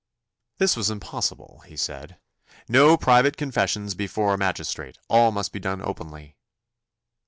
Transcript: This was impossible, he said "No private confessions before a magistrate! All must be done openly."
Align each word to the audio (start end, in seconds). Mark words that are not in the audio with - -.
This 0.57 0.75
was 0.75 0.89
impossible, 0.89 1.61
he 1.67 1.77
said 1.77 2.19
"No 2.67 2.97
private 2.97 3.37
confessions 3.37 3.93
before 3.93 4.33
a 4.33 4.37
magistrate! 4.39 4.97
All 5.09 5.31
must 5.31 5.51
be 5.53 5.59
done 5.59 5.79
openly." 5.83 6.37